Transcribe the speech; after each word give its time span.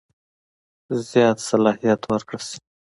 زیات 1.11 1.37
صلاحیت 1.49 2.01
ورکړه 2.05 2.39
شي. 2.47 2.57